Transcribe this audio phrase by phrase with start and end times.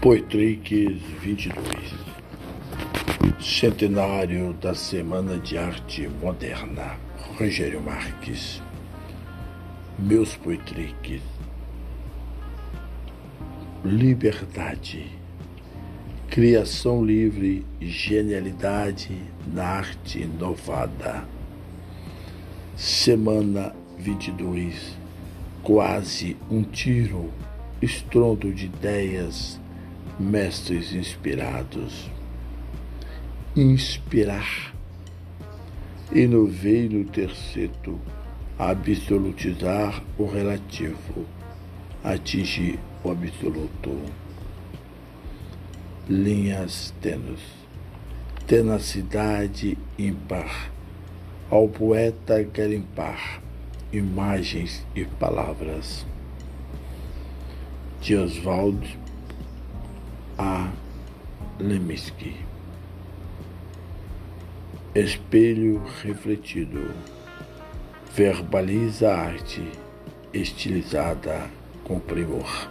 [0.00, 1.92] Poetrix 22
[3.40, 6.96] Centenário da Semana de Arte Moderna.
[7.36, 8.62] Rogério Marques.
[9.98, 11.20] Meus Poetrix
[13.84, 15.10] Liberdade.
[16.30, 19.20] Criação livre, genialidade
[19.52, 21.26] na arte inovada.
[22.76, 24.96] Semana 22
[25.60, 27.32] Quase um tiro,
[27.82, 29.58] estrondo de ideias
[30.18, 32.10] mestres inspirados.
[33.54, 34.74] Inspirar.
[36.12, 38.00] Inovei no terceto,
[38.58, 41.26] absolutizar o relativo,
[42.02, 44.00] atingir o absoluto.
[46.08, 47.40] Linhas tênues.
[48.46, 50.70] Tenacidade ímpar.
[51.50, 53.42] Ao poeta garimpar
[53.92, 56.04] imagens e palavras.
[58.00, 58.98] De Oswald
[60.38, 60.70] a
[61.58, 62.36] Leminski.
[64.94, 66.94] Espelho refletido
[68.14, 69.62] verbaliza a arte
[70.32, 71.50] estilizada
[71.84, 72.70] com primor.